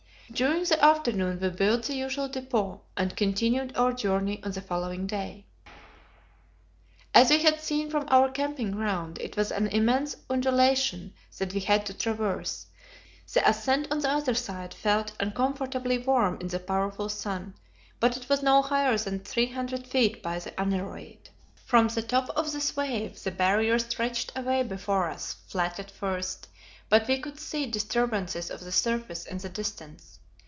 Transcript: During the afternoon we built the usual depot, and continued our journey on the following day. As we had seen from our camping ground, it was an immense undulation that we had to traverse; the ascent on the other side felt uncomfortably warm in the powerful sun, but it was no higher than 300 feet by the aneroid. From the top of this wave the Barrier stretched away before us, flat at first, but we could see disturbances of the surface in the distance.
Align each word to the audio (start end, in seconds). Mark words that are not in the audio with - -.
During 0.33 0.63
the 0.63 0.81
afternoon 0.81 1.41
we 1.41 1.49
built 1.49 1.83
the 1.83 1.93
usual 1.93 2.29
depot, 2.29 2.79
and 2.95 3.17
continued 3.17 3.75
our 3.75 3.91
journey 3.91 4.41
on 4.45 4.51
the 4.53 4.61
following 4.61 5.05
day. 5.05 5.43
As 7.13 7.31
we 7.31 7.43
had 7.43 7.59
seen 7.59 7.89
from 7.89 8.05
our 8.07 8.31
camping 8.31 8.71
ground, 8.71 9.19
it 9.19 9.35
was 9.35 9.51
an 9.51 9.67
immense 9.67 10.15
undulation 10.29 11.13
that 11.37 11.53
we 11.53 11.59
had 11.59 11.85
to 11.87 11.93
traverse; 11.93 12.67
the 13.33 13.47
ascent 13.47 13.89
on 13.91 13.99
the 13.99 14.09
other 14.09 14.33
side 14.33 14.73
felt 14.73 15.11
uncomfortably 15.19 15.97
warm 15.97 16.37
in 16.39 16.47
the 16.47 16.59
powerful 16.59 17.09
sun, 17.09 17.53
but 17.99 18.15
it 18.15 18.29
was 18.29 18.41
no 18.41 18.61
higher 18.61 18.97
than 18.97 19.19
300 19.19 19.85
feet 19.85 20.23
by 20.23 20.39
the 20.39 20.57
aneroid. 20.57 21.29
From 21.65 21.89
the 21.89 22.01
top 22.01 22.29
of 22.37 22.53
this 22.53 22.77
wave 22.77 23.21
the 23.21 23.31
Barrier 23.31 23.77
stretched 23.79 24.31
away 24.37 24.63
before 24.63 25.09
us, 25.09 25.33
flat 25.47 25.77
at 25.77 25.91
first, 25.91 26.47
but 26.87 27.05
we 27.09 27.19
could 27.19 27.37
see 27.37 27.65
disturbances 27.65 28.49
of 28.49 28.61
the 28.61 28.71
surface 28.71 29.25
in 29.25 29.37
the 29.37 29.49
distance. 29.49 30.19